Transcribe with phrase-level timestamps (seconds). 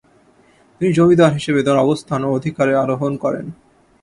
[0.81, 3.45] তিনি জমিদার হিসাবে তার অবস্থান ও অধিকারে আরোহণ করেন।